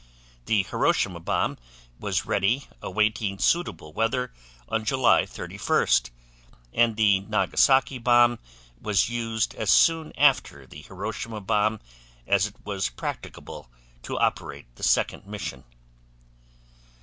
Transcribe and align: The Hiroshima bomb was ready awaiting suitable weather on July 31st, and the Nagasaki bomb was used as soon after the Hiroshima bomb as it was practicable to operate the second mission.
The 0.47 0.63
Hiroshima 0.63 1.19
bomb 1.19 1.59
was 1.99 2.25
ready 2.25 2.67
awaiting 2.81 3.37
suitable 3.37 3.93
weather 3.93 4.33
on 4.67 4.83
July 4.83 5.27
31st, 5.27 6.09
and 6.73 6.95
the 6.95 7.19
Nagasaki 7.19 7.99
bomb 7.99 8.39
was 8.81 9.09
used 9.09 9.53
as 9.53 9.69
soon 9.69 10.11
after 10.17 10.65
the 10.65 10.81
Hiroshima 10.81 11.39
bomb 11.41 11.81
as 12.25 12.47
it 12.47 12.55
was 12.65 12.89
practicable 12.89 13.69
to 14.01 14.17
operate 14.17 14.75
the 14.75 14.81
second 14.81 15.27
mission. 15.27 15.65